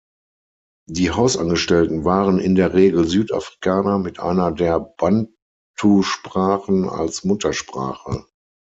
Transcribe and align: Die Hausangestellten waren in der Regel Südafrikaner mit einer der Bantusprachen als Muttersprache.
Die 0.89 1.11
Hausangestellten 1.11 2.03
waren 2.05 2.39
in 2.39 2.55
der 2.55 2.73
Regel 2.73 3.07
Südafrikaner 3.07 3.99
mit 3.99 4.19
einer 4.19 4.51
der 4.51 4.79
Bantusprachen 4.97 6.89
als 6.89 7.23
Muttersprache. 7.23 8.25